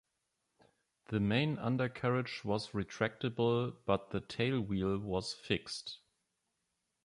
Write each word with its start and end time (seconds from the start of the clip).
The 1.09 1.19
main 1.19 1.59
undercarriage 1.59 2.43
was 2.43 2.69
retractable 2.71 3.75
but 3.85 4.09
the 4.09 4.19
tailwheel 4.21 4.97
was 4.99 5.35
fixed. 5.35 5.99